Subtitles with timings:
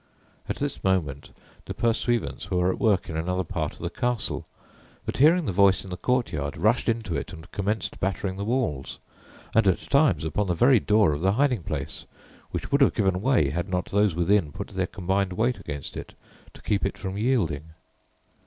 [0.49, 1.29] At this moment
[1.65, 4.47] the pursuivants were at work in another part of the castle,
[5.05, 8.97] but hearing the voice in the courtyard, rushed into it and commenced battering the walls,
[9.53, 12.05] and at times upon the very door of the hiding place,
[12.49, 16.15] which would have given way had not those within put their combined weight against it
[16.55, 17.65] to keep it from yielding.